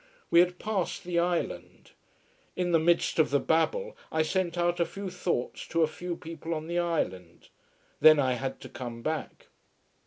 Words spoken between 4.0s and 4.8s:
I sent out